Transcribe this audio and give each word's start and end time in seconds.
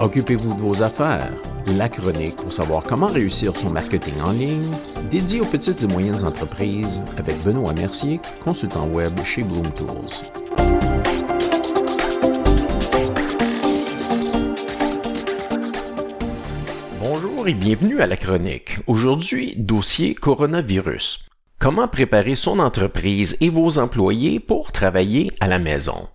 Occupez-vous 0.00 0.54
de 0.54 0.60
vos 0.60 0.84
affaires. 0.84 1.28
La 1.76 1.88
chronique 1.88 2.36
pour 2.36 2.52
savoir 2.52 2.84
comment 2.84 3.08
réussir 3.08 3.56
son 3.56 3.70
marketing 3.70 4.14
en 4.24 4.30
ligne, 4.30 4.70
dédié 5.10 5.40
aux 5.40 5.44
petites 5.44 5.82
et 5.82 5.88
moyennes 5.88 6.24
entreprises 6.24 7.02
avec 7.16 7.36
Benoît 7.42 7.72
Mercier, 7.72 8.20
consultant 8.44 8.86
web 8.86 9.12
chez 9.24 9.42
Bloom 9.42 9.68
Tools. 9.72 9.88
Bonjour 17.00 17.48
et 17.48 17.54
bienvenue 17.54 18.00
à 18.00 18.06
la 18.06 18.16
chronique. 18.16 18.78
Aujourd'hui, 18.86 19.54
dossier 19.56 20.14
coronavirus. 20.14 21.26
Comment 21.58 21.88
préparer 21.88 22.36
son 22.36 22.60
entreprise 22.60 23.36
et 23.40 23.48
vos 23.48 23.78
employés 23.78 24.38
pour 24.38 24.70
travailler 24.70 25.32
à 25.40 25.48
la 25.48 25.58
maison? 25.58 26.08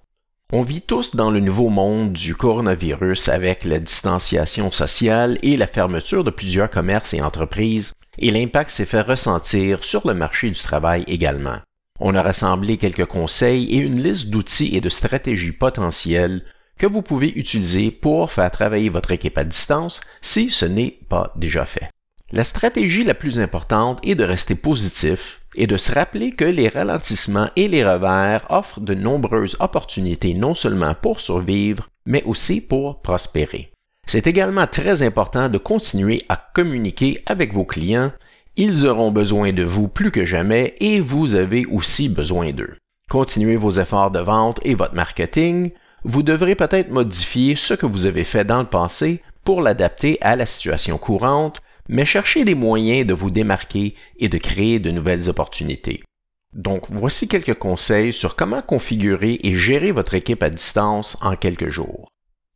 On 0.55 0.61
vit 0.61 0.81
tous 0.81 1.15
dans 1.15 1.31
le 1.31 1.39
nouveau 1.39 1.69
monde 1.69 2.13
du 2.13 2.35
coronavirus 2.35 3.27
avec 3.27 3.65
la 3.65 3.79
distanciation 3.79 4.69
sociale 4.69 5.39
et 5.41 5.57
la 5.57 5.65
fermeture 5.65 6.23
de 6.23 6.29
plusieurs 6.29 6.69
commerces 6.69 7.15
et 7.15 7.23
entreprises, 7.23 7.93
et 8.19 8.29
l'impact 8.29 8.69
s'est 8.69 8.85
fait 8.85 9.01
ressentir 9.01 9.83
sur 9.83 10.07
le 10.07 10.13
marché 10.13 10.51
du 10.51 10.61
travail 10.61 11.05
également. 11.07 11.57
On 11.99 12.13
a 12.13 12.21
rassemblé 12.21 12.77
quelques 12.77 13.07
conseils 13.07 13.65
et 13.71 13.77
une 13.77 14.03
liste 14.03 14.29
d'outils 14.29 14.77
et 14.77 14.79
de 14.79 14.89
stratégies 14.89 15.53
potentielles 15.53 16.43
que 16.77 16.85
vous 16.85 17.01
pouvez 17.01 17.29
utiliser 17.29 17.89
pour 17.89 18.31
faire 18.31 18.51
travailler 18.51 18.89
votre 18.89 19.09
équipe 19.09 19.39
à 19.39 19.45
distance 19.45 20.01
si 20.21 20.51
ce 20.51 20.65
n'est 20.65 20.99
pas 21.09 21.33
déjà 21.35 21.65
fait. 21.65 21.89
La 22.31 22.43
stratégie 22.43 23.03
la 23.03 23.15
plus 23.15 23.39
importante 23.39 24.01
est 24.03 24.13
de 24.13 24.23
rester 24.23 24.53
positif 24.53 25.41
et 25.55 25.67
de 25.67 25.77
se 25.77 25.91
rappeler 25.91 26.31
que 26.31 26.45
les 26.45 26.67
ralentissements 26.67 27.49
et 27.55 27.67
les 27.67 27.83
revers 27.83 28.45
offrent 28.49 28.79
de 28.79 28.93
nombreuses 28.93 29.57
opportunités 29.59 30.33
non 30.33 30.55
seulement 30.55 30.93
pour 30.93 31.19
survivre, 31.19 31.89
mais 32.05 32.23
aussi 32.23 32.61
pour 32.61 33.01
prospérer. 33.01 33.71
C'est 34.05 34.27
également 34.27 34.67
très 34.67 35.01
important 35.01 35.49
de 35.49 35.57
continuer 35.57 36.23
à 36.29 36.35
communiquer 36.53 37.23
avec 37.25 37.53
vos 37.53 37.65
clients. 37.65 38.11
Ils 38.57 38.85
auront 38.85 39.11
besoin 39.11 39.53
de 39.53 39.63
vous 39.63 39.87
plus 39.87 40.11
que 40.11 40.25
jamais 40.25 40.75
et 40.79 40.99
vous 40.99 41.35
avez 41.35 41.65
aussi 41.65 42.09
besoin 42.09 42.51
d'eux. 42.51 42.75
Continuez 43.09 43.55
vos 43.55 43.71
efforts 43.71 44.11
de 44.11 44.19
vente 44.19 44.59
et 44.63 44.75
votre 44.75 44.95
marketing. 44.95 45.71
Vous 46.03 46.23
devrez 46.23 46.55
peut-être 46.55 46.91
modifier 46.91 47.55
ce 47.55 47.73
que 47.73 47.85
vous 47.85 48.05
avez 48.05 48.23
fait 48.23 48.43
dans 48.43 48.59
le 48.59 48.65
passé 48.65 49.21
pour 49.43 49.61
l'adapter 49.61 50.17
à 50.21 50.35
la 50.35 50.45
situation 50.45 50.97
courante, 50.97 51.61
mais 51.89 52.05
cherchez 52.05 52.45
des 52.45 52.55
moyens 52.55 53.05
de 53.05 53.13
vous 53.13 53.31
démarquer 53.31 53.95
et 54.19 54.29
de 54.29 54.37
créer 54.37 54.79
de 54.79 54.91
nouvelles 54.91 55.29
opportunités. 55.29 56.03
Donc, 56.53 56.85
voici 56.89 57.27
quelques 57.27 57.57
conseils 57.57 58.13
sur 58.13 58.35
comment 58.35 58.61
configurer 58.61 59.39
et 59.43 59.57
gérer 59.57 59.91
votre 59.91 60.13
équipe 60.13 60.43
à 60.43 60.49
distance 60.49 61.17
en 61.21 61.35
quelques 61.35 61.69
jours. 61.69 62.07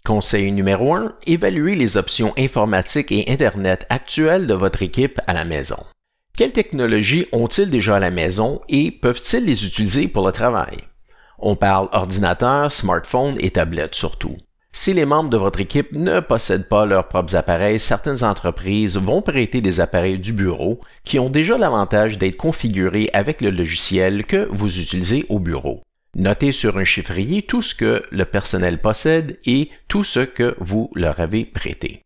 Conseil 0.06 0.52
numéro 0.52 0.94
1, 0.94 1.16
évaluez 1.26 1.76
les 1.76 1.98
options 1.98 2.34
informatiques 2.38 3.12
et 3.12 3.30
Internet 3.30 3.86
actuelles 3.90 4.48
de 4.48 4.54
votre 4.54 4.84
équipe 4.84 5.20
à 5.28 5.34
la 5.34 5.44
maison. 5.44 5.78
Quelles 6.38 6.54
technologies 6.54 7.26
ont-ils 7.32 7.70
déjà 7.70 7.96
à 7.96 8.00
la 8.00 8.12
maison 8.12 8.62
et 8.70 8.92
peuvent-ils 8.92 9.44
les 9.44 9.66
utiliser 9.66 10.08
pour 10.08 10.26
le 10.26 10.32
travail? 10.32 10.78
On 11.40 11.56
parle 11.56 11.90
ordinateur, 11.92 12.72
smartphone 12.72 13.36
et 13.40 13.52
tablette 13.52 13.96
surtout. 13.96 14.38
Si 14.80 14.94
les 14.94 15.06
membres 15.06 15.32
de 15.32 15.38
votre 15.38 15.60
équipe 15.60 15.94
ne 15.94 16.20
possèdent 16.20 16.70
pas 16.70 16.86
leurs 16.86 17.08
propres 17.08 17.36
appareils, 17.36 17.80
certaines 17.80 18.24
entreprises 18.24 18.96
vont 18.96 19.24
prêter 19.24 19.60
des 19.60 19.80
appareils 19.80 20.20
du 20.20 20.34
bureau 20.34 20.80
qui 21.04 21.18
ont 21.18 21.32
déjà 21.32 21.58
l'avantage 21.58 22.20
d'être 22.20 22.38
configurés 22.38 23.10
avec 23.12 23.42
le 23.42 23.50
logiciel 23.50 24.24
que 24.24 24.48
vous 24.52 24.80
utilisez 24.80 25.26
au 25.30 25.40
bureau. 25.40 25.82
Notez 26.16 26.52
sur 26.52 26.78
un 26.78 26.84
chiffrier 26.84 27.42
tout 27.42 27.64
ce 27.64 27.74
que 27.74 28.04
le 28.12 28.24
personnel 28.24 28.80
possède 28.80 29.40
et 29.48 29.72
tout 29.88 30.04
ce 30.04 30.20
que 30.20 30.56
vous 30.60 30.92
leur 30.94 31.20
avez 31.20 31.44
prêté. 31.44 32.04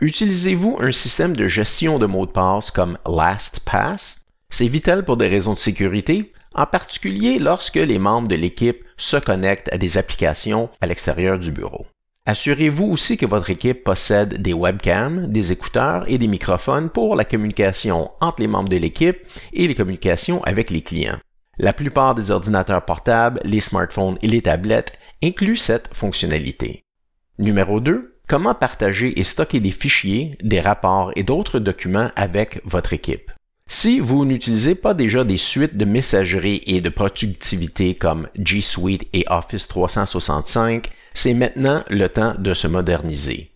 Utilisez-vous 0.00 0.78
un 0.80 0.92
système 0.92 1.34
de 1.34 1.48
gestion 1.48 1.98
de 1.98 2.06
mots 2.06 2.26
de 2.26 2.30
passe 2.30 2.70
comme 2.70 2.98
LastPass? 3.04 4.22
C'est 4.48 4.68
vital 4.68 5.04
pour 5.04 5.16
des 5.16 5.28
raisons 5.28 5.54
de 5.54 5.58
sécurité, 5.58 6.32
en 6.54 6.66
particulier 6.66 7.40
lorsque 7.40 7.74
les 7.74 7.98
membres 7.98 8.28
de 8.28 8.36
l'équipe 8.36 8.84
se 8.96 9.16
connectent 9.16 9.72
à 9.72 9.76
des 9.76 9.98
applications 9.98 10.70
à 10.80 10.86
l'extérieur 10.86 11.40
du 11.40 11.50
bureau. 11.50 11.84
Assurez-vous 12.24 12.84
aussi 12.84 13.16
que 13.16 13.26
votre 13.26 13.50
équipe 13.50 13.82
possède 13.82 14.40
des 14.40 14.52
webcams, 14.52 15.26
des 15.26 15.50
écouteurs 15.50 16.04
et 16.06 16.18
des 16.18 16.28
microphones 16.28 16.88
pour 16.88 17.16
la 17.16 17.24
communication 17.24 18.12
entre 18.20 18.40
les 18.40 18.46
membres 18.46 18.68
de 18.68 18.76
l'équipe 18.76 19.18
et 19.52 19.66
les 19.66 19.74
communications 19.74 20.40
avec 20.44 20.70
les 20.70 20.82
clients. 20.82 21.18
La 21.58 21.72
plupart 21.72 22.14
des 22.14 22.30
ordinateurs 22.30 22.84
portables, 22.84 23.40
les 23.42 23.60
smartphones 23.60 24.18
et 24.22 24.28
les 24.28 24.40
tablettes 24.40 24.92
incluent 25.20 25.56
cette 25.56 25.92
fonctionnalité. 25.92 26.84
Numéro 27.40 27.80
2. 27.80 28.20
Comment 28.28 28.54
partager 28.54 29.18
et 29.18 29.24
stocker 29.24 29.58
des 29.58 29.72
fichiers, 29.72 30.38
des 30.44 30.60
rapports 30.60 31.10
et 31.16 31.24
d'autres 31.24 31.58
documents 31.58 32.10
avec 32.14 32.60
votre 32.64 32.92
équipe? 32.92 33.32
Si 33.66 33.98
vous 33.98 34.24
n'utilisez 34.24 34.76
pas 34.76 34.94
déjà 34.94 35.24
des 35.24 35.38
suites 35.38 35.76
de 35.76 35.84
messagerie 35.84 36.62
et 36.66 36.80
de 36.80 36.88
productivité 36.88 37.96
comme 37.96 38.28
G 38.38 38.60
Suite 38.60 39.08
et 39.12 39.24
Office 39.28 39.66
365, 39.66 40.88
c'est 41.14 41.34
maintenant 41.34 41.82
le 41.88 42.08
temps 42.08 42.34
de 42.38 42.54
se 42.54 42.66
moderniser. 42.66 43.52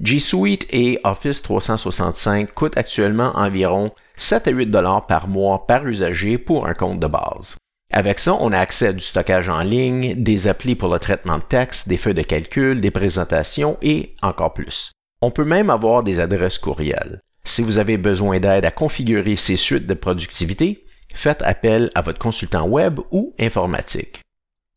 G 0.00 0.18
Suite 0.18 0.66
et 0.70 0.98
Office 1.04 1.42
365 1.42 2.54
coûtent 2.54 2.78
actuellement 2.78 3.32
environ 3.34 3.90
7 4.16 4.48
à 4.48 4.50
8 4.50 4.66
dollars 4.66 5.06
par 5.06 5.28
mois 5.28 5.66
par 5.66 5.86
usager 5.86 6.38
pour 6.38 6.66
un 6.66 6.74
compte 6.74 7.00
de 7.00 7.06
base. 7.06 7.56
Avec 7.92 8.18
ça, 8.18 8.34
on 8.40 8.52
a 8.52 8.58
accès 8.58 8.88
à 8.88 8.92
du 8.92 9.04
stockage 9.04 9.48
en 9.48 9.60
ligne, 9.60 10.14
des 10.14 10.46
applis 10.46 10.76
pour 10.76 10.92
le 10.92 10.98
traitement 10.98 11.38
de 11.38 11.42
texte, 11.42 11.88
des 11.88 11.96
feuilles 11.96 12.14
de 12.14 12.22
calcul, 12.22 12.80
des 12.80 12.92
présentations 12.92 13.76
et 13.82 14.14
encore 14.22 14.54
plus. 14.54 14.92
On 15.22 15.30
peut 15.30 15.44
même 15.44 15.70
avoir 15.70 16.02
des 16.02 16.20
adresses 16.20 16.58
courriels. 16.58 17.20
Si 17.44 17.62
vous 17.62 17.78
avez 17.78 17.98
besoin 17.98 18.38
d'aide 18.38 18.64
à 18.64 18.70
configurer 18.70 19.36
ces 19.36 19.56
suites 19.56 19.86
de 19.86 19.94
productivité, 19.94 20.84
faites 21.14 21.42
appel 21.42 21.90
à 21.94 22.02
votre 22.02 22.18
consultant 22.18 22.66
web 22.66 23.00
ou 23.10 23.34
informatique. 23.40 24.20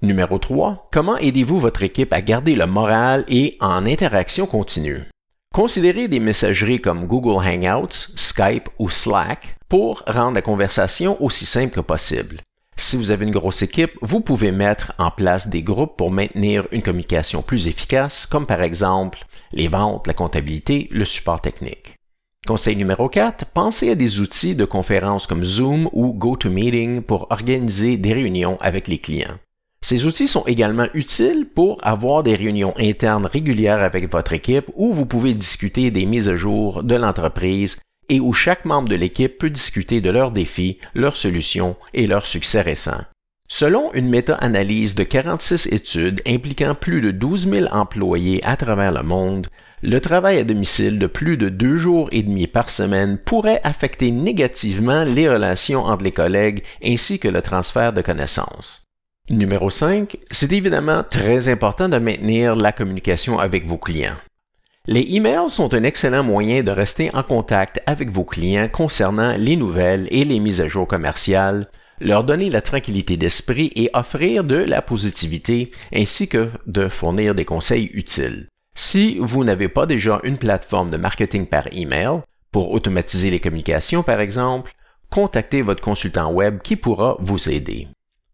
Numéro 0.04 0.38
3. 0.38 0.90
Comment 0.92 1.16
aidez-vous 1.16 1.60
votre 1.60 1.82
équipe 1.82 2.12
à 2.12 2.20
garder 2.20 2.56
le 2.56 2.66
moral 2.66 3.24
et 3.30 3.56
en 3.62 3.86
interaction 3.86 4.46
continue? 4.46 5.06
Considérez 5.54 6.10
des 6.10 6.20
messageries 6.20 6.82
comme 6.82 7.08
Google 7.08 7.42
Hangouts, 7.42 8.12
Skype 8.18 8.68
ou 8.80 8.90
Slack 8.90 9.56
pour 9.70 10.04
rendre 10.06 10.36
la 10.36 10.42
conversation 10.42 11.16
aussi 11.24 11.46
simple 11.46 11.76
que 11.76 11.80
possible. 11.80 12.42
Si 12.76 12.98
vous 12.98 13.12
avez 13.12 13.24
une 13.24 13.32
grosse 13.32 13.62
équipe, 13.62 13.94
vous 14.02 14.20
pouvez 14.20 14.52
mettre 14.52 14.92
en 14.98 15.10
place 15.10 15.48
des 15.48 15.64
groupes 15.64 15.96
pour 15.96 16.12
maintenir 16.12 16.68
une 16.74 16.82
communication 16.82 17.42
plus 17.42 17.68
efficace, 17.68 18.26
comme 18.26 18.46
par 18.46 18.62
exemple 18.62 19.20
les 19.54 19.70
ventes, 19.70 20.06
la 20.08 20.14
comptabilité, 20.14 20.90
le 20.92 21.06
support 21.06 21.40
technique. 21.40 21.96
Conseil 22.46 22.76
numéro 22.76 23.08
4, 23.08 23.46
pensez 23.54 23.92
à 23.92 23.96
des 23.96 24.20
outils 24.20 24.58
de 24.58 24.66
conférence 24.66 25.28
comme 25.28 25.46
Zoom 25.46 25.88
ou 25.94 26.12
GoToMeeting 26.12 27.04
pour 27.04 27.28
organiser 27.30 27.96
des 27.96 28.12
réunions 28.12 28.58
avec 28.60 28.90
les 28.90 28.98
clients. 28.98 29.40
Ces 29.84 30.06
outils 30.06 30.30
sont 30.30 30.46
également 30.48 30.88
utiles 30.94 31.46
pour 31.46 31.78
avoir 31.86 32.24
des 32.24 32.36
réunions 32.36 32.74
internes 32.80 33.26
régulières 33.26 33.84
avec 33.84 34.10
votre 34.10 34.32
équipe 34.32 34.68
où 34.76 34.94
vous 34.94 35.06
pouvez 35.06 35.34
discuter 35.34 35.92
des 35.92 36.06
mises 36.06 36.30
à 36.30 36.38
jour 36.38 36.84
de 36.84 36.96
l'entreprise 36.96 37.78
et 38.08 38.22
où 38.22 38.32
chaque 38.32 38.64
membre 38.64 38.88
de 38.88 38.96
l'équipe 38.96 39.38
peut 39.38 39.50
discuter 39.50 40.00
de 40.00 40.10
leurs 40.10 40.32
défis, 40.32 40.78
leurs 40.96 41.18
solutions 41.18 41.76
et 41.94 42.08
leurs 42.08 42.28
succès 42.28 42.62
récents. 42.62 43.04
Selon 43.50 43.94
une 43.94 44.08
méta-analyse 44.08 44.96
de 44.96 45.04
46 45.04 45.68
études 45.74 46.22
impliquant 46.26 46.76
plus 46.76 47.02
de 47.02 47.12
12 47.12 47.50
000 47.50 47.66
employés 47.70 48.42
à 48.46 48.56
travers 48.56 48.94
le 48.94 49.04
monde, 49.04 49.48
le 49.82 50.00
travail 50.00 50.38
à 50.38 50.46
domicile 50.46 50.98
de 50.98 51.08
plus 51.08 51.36
de 51.36 51.50
deux 51.50 51.76
jours 51.76 52.08
et 52.14 52.24
demi 52.24 52.48
par 52.48 52.70
semaine 52.70 53.18
pourrait 53.18 53.60
affecter 53.66 54.12
négativement 54.12 55.04
les 55.04 55.28
relations 55.28 55.84
entre 55.84 56.06
les 56.06 56.14
collègues 56.14 56.64
ainsi 56.86 57.20
que 57.20 57.28
le 57.28 57.42
transfert 57.42 57.92
de 57.92 58.02
connaissances. 58.02 58.83
Numéro 59.30 59.70
5, 59.70 60.18
c'est 60.30 60.52
évidemment 60.52 61.02
très 61.02 61.48
important 61.48 61.88
de 61.88 61.98
maintenir 61.98 62.58
la 62.58 62.74
communication 62.74 63.40
avec 63.40 63.66
vos 63.66 63.78
clients. 63.78 64.18
Les 64.86 65.16
emails 65.16 65.50
sont 65.50 65.74
un 65.74 65.84
excellent 65.84 66.24
moyen 66.24 66.62
de 66.62 66.72
rester 66.72 67.10
en 67.16 67.24
contact 67.24 67.82
avec 67.86 68.10
vos 68.10 68.26
clients 68.26 68.68
concernant 68.68 69.38
les 69.38 69.56
nouvelles 69.56 70.10
et 70.12 70.26
les 70.26 70.42
mises 70.42 70.60
à 70.60 70.68
jour 70.68 70.90
commerciales, 70.90 71.70
leur 72.02 72.26
donner 72.26 72.50
la 72.50 72.62
tranquillité 72.62 73.16
d'esprit 73.16 73.72
et 73.78 73.90
offrir 73.94 74.44
de 74.44 74.58
la 74.58 74.82
positivité 74.82 75.72
ainsi 75.96 76.28
que 76.28 76.50
de 76.68 76.90
fournir 76.90 77.34
des 77.34 77.46
conseils 77.46 77.90
utiles. 77.94 78.48
Si 78.76 79.20
vous 79.22 79.46
n'avez 79.46 79.70
pas 79.70 79.86
déjà 79.86 80.20
une 80.24 80.38
plateforme 80.38 80.90
de 80.90 80.98
marketing 80.98 81.46
par 81.46 81.68
email, 81.72 82.20
pour 82.52 82.72
automatiser 82.72 83.32
les 83.32 83.40
communications 83.40 84.04
par 84.04 84.20
exemple, 84.20 84.74
contactez 85.10 85.62
votre 85.62 85.82
consultant 85.82 86.30
web 86.30 86.60
qui 86.62 86.76
pourra 86.76 87.16
vous 87.22 87.50
aider. 87.50 87.88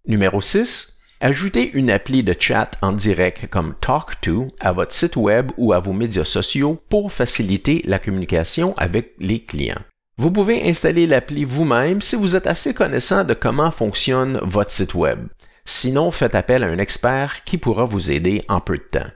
Numéro 0.07 0.41
6. 0.41 0.97
Ajoutez 1.21 1.71
une 1.73 1.91
appli 1.91 2.23
de 2.23 2.33
chat 2.37 2.71
en 2.81 2.93
direct 2.93 3.47
comme 3.47 3.75
Talk2 3.81 4.47
à 4.61 4.71
votre 4.71 4.93
site 4.93 5.17
web 5.17 5.51
ou 5.57 5.73
à 5.73 5.79
vos 5.79 5.93
médias 5.93 6.25
sociaux 6.25 6.81
pour 6.89 7.11
faciliter 7.11 7.83
la 7.85 7.99
communication 7.99 8.73
avec 8.77 9.13
les 9.19 9.41
clients. 9.41 9.81
Vous 10.17 10.31
pouvez 10.31 10.67
installer 10.67 11.05
l'appli 11.05 11.43
vous-même 11.43 12.01
si 12.01 12.15
vous 12.15 12.35
êtes 12.35 12.47
assez 12.47 12.73
connaissant 12.73 13.23
de 13.23 13.33
comment 13.33 13.71
fonctionne 13.71 14.39
votre 14.41 14.71
site 14.71 14.95
web. 14.95 15.27
Sinon, 15.65 16.11
faites 16.11 16.35
appel 16.35 16.63
à 16.63 16.67
un 16.67 16.79
expert 16.79 17.43
qui 17.43 17.57
pourra 17.57 17.85
vous 17.85 18.09
aider 18.09 18.41
en 18.47 18.61
peu 18.61 18.77
de 18.77 18.83
temps. 18.83 19.11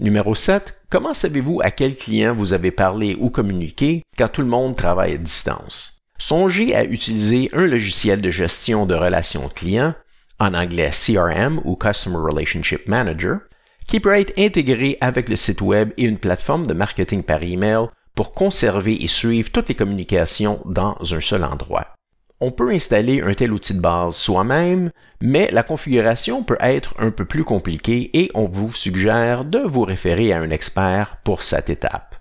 Numéro 0.00 0.34
7. 0.34 0.80
Comment 0.88 1.14
savez-vous 1.14 1.60
à 1.62 1.70
quel 1.70 1.96
client 1.96 2.34
vous 2.34 2.52
avez 2.52 2.70
parlé 2.70 3.16
ou 3.20 3.28
communiqué 3.28 4.02
quand 4.16 4.28
tout 4.28 4.40
le 4.40 4.46
monde 4.46 4.76
travaille 4.76 5.14
à 5.14 5.18
distance? 5.18 6.00
Songez 6.18 6.74
à 6.74 6.84
utiliser 6.84 7.50
un 7.52 7.66
logiciel 7.66 8.20
de 8.20 8.30
gestion 8.30 8.86
de 8.86 8.94
relations 8.94 9.48
clients, 9.48 9.94
en 10.42 10.54
anglais 10.54 10.90
CRM 10.90 11.60
ou 11.64 11.76
Customer 11.76 12.16
Relationship 12.16 12.88
Manager, 12.88 13.38
qui 13.86 14.00
peut 14.00 14.14
être 14.18 14.32
intégré 14.36 14.98
avec 15.00 15.28
le 15.28 15.36
site 15.36 15.60
web 15.60 15.92
et 15.96 16.04
une 16.04 16.18
plateforme 16.18 16.66
de 16.66 16.74
marketing 16.74 17.22
par 17.22 17.42
email 17.42 17.86
pour 18.14 18.32
conserver 18.32 19.02
et 19.02 19.08
suivre 19.08 19.50
toutes 19.50 19.68
les 19.68 19.74
communications 19.74 20.60
dans 20.64 20.96
un 21.00 21.20
seul 21.20 21.44
endroit. 21.44 21.94
On 22.40 22.50
peut 22.50 22.70
installer 22.70 23.22
un 23.22 23.34
tel 23.34 23.52
outil 23.52 23.74
de 23.74 23.80
base 23.80 24.16
soi-même, 24.16 24.90
mais 25.20 25.48
la 25.52 25.62
configuration 25.62 26.42
peut 26.42 26.58
être 26.58 26.94
un 26.98 27.12
peu 27.12 27.24
plus 27.24 27.44
compliquée 27.44 28.10
et 28.14 28.32
on 28.34 28.46
vous 28.46 28.72
suggère 28.72 29.44
de 29.44 29.60
vous 29.60 29.82
référer 29.82 30.32
à 30.32 30.40
un 30.40 30.50
expert 30.50 31.18
pour 31.22 31.44
cette 31.44 31.70
étape. 31.70 32.16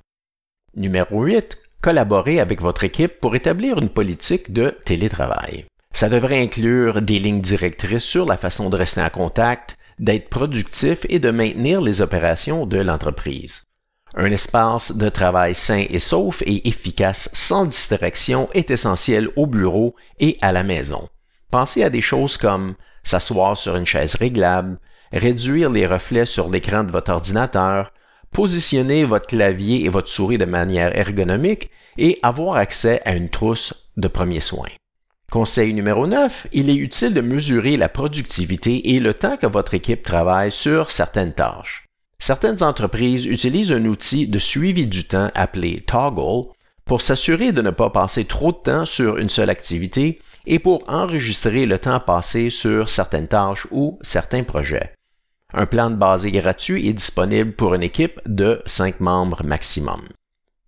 Numéro 0.75 1.23
8. 1.23 1.57
Collaborer 1.81 2.39
avec 2.39 2.61
votre 2.61 2.83
équipe 2.83 3.19
pour 3.19 3.35
établir 3.35 3.79
une 3.79 3.89
politique 3.89 4.53
de 4.53 4.77
télétravail. 4.85 5.65
Ça 5.93 6.09
devrait 6.09 6.41
inclure 6.41 7.01
des 7.01 7.19
lignes 7.19 7.41
directrices 7.41 8.03
sur 8.03 8.25
la 8.25 8.37
façon 8.37 8.69
de 8.69 8.77
rester 8.77 9.01
en 9.01 9.09
contact, 9.09 9.77
d'être 9.99 10.29
productif 10.29 11.05
et 11.09 11.19
de 11.19 11.29
maintenir 11.29 11.81
les 11.81 12.01
opérations 12.01 12.65
de 12.65 12.77
l'entreprise. 12.77 13.63
Un 14.15 14.31
espace 14.31 14.97
de 14.97 15.07
travail 15.09 15.55
sain 15.55 15.85
et 15.89 15.99
sauf 15.99 16.41
et 16.41 16.67
efficace 16.67 17.29
sans 17.33 17.65
distraction 17.65 18.49
est 18.53 18.71
essentiel 18.71 19.29
au 19.35 19.47
bureau 19.47 19.95
et 20.19 20.37
à 20.41 20.51
la 20.51 20.63
maison. 20.63 21.07
Pensez 21.49 21.83
à 21.83 21.89
des 21.89 22.01
choses 22.01 22.35
comme 22.35 22.75
s'asseoir 23.03 23.55
sur 23.55 23.75
une 23.75 23.85
chaise 23.85 24.15
réglable, 24.15 24.79
réduire 25.13 25.69
les 25.69 25.85
reflets 25.85 26.25
sur 26.25 26.49
l'écran 26.49 26.83
de 26.83 26.91
votre 26.91 27.11
ordinateur, 27.11 27.93
positionner 28.31 29.05
votre 29.05 29.27
clavier 29.27 29.85
et 29.85 29.89
votre 29.89 30.07
souris 30.09 30.37
de 30.37 30.45
manière 30.45 30.97
ergonomique 30.97 31.69
et 31.97 32.17
avoir 32.23 32.55
accès 32.55 33.01
à 33.05 33.15
une 33.15 33.29
trousse 33.29 33.89
de 33.97 34.07
premiers 34.07 34.41
soins. 34.41 34.69
Conseil 35.31 35.73
numéro 35.73 36.07
9, 36.07 36.47
il 36.51 36.69
est 36.69 36.75
utile 36.75 37.13
de 37.13 37.21
mesurer 37.21 37.77
la 37.77 37.87
productivité 37.87 38.93
et 38.93 38.99
le 38.99 39.13
temps 39.13 39.37
que 39.37 39.47
votre 39.47 39.73
équipe 39.73 40.03
travaille 40.03 40.51
sur 40.51 40.91
certaines 40.91 41.31
tâches. 41.31 41.85
Certaines 42.19 42.61
entreprises 42.61 43.25
utilisent 43.25 43.71
un 43.71 43.85
outil 43.85 44.27
de 44.27 44.37
suivi 44.39 44.87
du 44.87 45.05
temps 45.05 45.29
appelé 45.33 45.85
Toggle 45.87 46.49
pour 46.83 46.99
s'assurer 46.99 47.53
de 47.53 47.61
ne 47.61 47.69
pas 47.69 47.89
passer 47.89 48.25
trop 48.25 48.51
de 48.51 48.57
temps 48.57 48.83
sur 48.83 49.15
une 49.19 49.29
seule 49.29 49.49
activité 49.49 50.19
et 50.45 50.59
pour 50.59 50.83
enregistrer 50.89 51.65
le 51.65 51.79
temps 51.79 52.01
passé 52.01 52.49
sur 52.49 52.89
certaines 52.89 53.29
tâches 53.29 53.67
ou 53.71 53.99
certains 54.01 54.43
projets. 54.43 54.91
Un 55.53 55.65
plan 55.65 55.91
de 55.91 55.95
base 55.95 56.25
gratuit 56.25 56.89
est 56.89 56.93
disponible 56.93 57.53
pour 57.53 57.73
une 57.73 57.83
équipe 57.83 58.19
de 58.25 58.61
5 58.65 58.99
membres 58.99 59.45
maximum. 59.45 60.01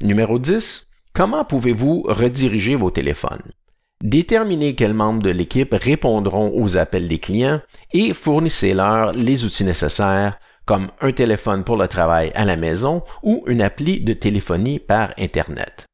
Numéro 0.01 0.39
10. 0.39 0.88
Comment 1.12 1.44
pouvez-vous 1.44 2.04
rediriger 2.07 2.75
vos 2.75 2.92
téléphones? 2.92 3.44
Déterminez 4.04 4.76
quels 4.76 4.94
membres 4.94 5.24
de 5.24 5.30
l'équipe 5.30 5.74
répondront 5.74 6.52
aux 6.54 6.76
appels 6.76 7.08
des 7.08 7.20
clients 7.20 7.62
et 7.94 8.14
fournissez-leur 8.14 9.14
les 9.14 9.46
outils 9.46 9.64
nécessaires 9.64 10.38
comme 10.66 10.90
un 11.00 11.14
téléphone 11.14 11.64
pour 11.64 11.78
le 11.78 11.88
travail 11.88 12.30
à 12.36 12.44
la 12.44 12.58
maison 12.58 13.04
ou 13.24 13.46
une 13.48 13.62
appli 13.62 14.02
de 14.02 14.12
téléphonie 14.12 14.80
par 14.80 15.14
Internet. 15.18 15.86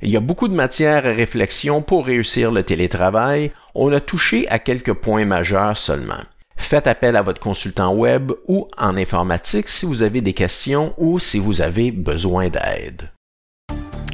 Il 0.00 0.10
y 0.10 0.16
a 0.16 0.20
beaucoup 0.20 0.48
de 0.48 0.54
matière 0.54 1.04
à 1.04 1.12
réflexion 1.12 1.82
pour 1.82 2.06
réussir 2.06 2.50
le 2.50 2.62
télétravail. 2.62 3.52
On 3.74 3.92
a 3.92 4.00
touché 4.00 4.48
à 4.48 4.58
quelques 4.58 4.94
points 4.94 5.26
majeurs 5.26 5.76
seulement. 5.76 6.22
Faites 6.56 6.86
appel 6.86 7.14
à 7.14 7.22
votre 7.22 7.40
consultant 7.40 7.94
web 7.94 8.32
ou 8.48 8.66
en 8.78 8.96
informatique 8.96 9.68
si 9.68 9.84
vous 9.84 10.02
avez 10.02 10.22
des 10.22 10.32
questions 10.32 10.94
ou 10.96 11.18
si 11.18 11.38
vous 11.38 11.60
avez 11.60 11.90
besoin 11.90 12.48
d'aide. 12.48 13.10